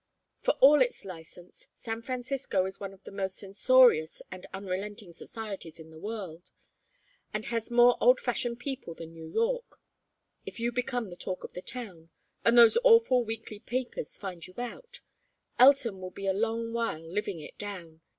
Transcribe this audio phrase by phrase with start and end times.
[0.39, 5.79] For all its license, San Francisco is one of the most censorious and unrelenting societies
[5.79, 6.49] in the world,
[7.35, 9.79] and has more old fashioned people than New York.
[10.43, 12.09] If you become the talk of the town,
[12.43, 15.01] and those awful weekly papers find you out,
[15.59, 18.01] Elton will be a long while living it down.